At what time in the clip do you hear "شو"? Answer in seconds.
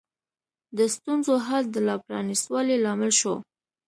3.19-3.35